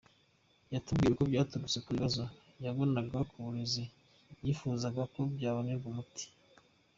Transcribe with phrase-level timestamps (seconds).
[0.73, 2.21] Yatubwiye ko byaturutse ku bibazo
[2.65, 3.83] yabonaga mu burezi
[4.45, 6.25] yifuzaga ko byabonerwa umuti;.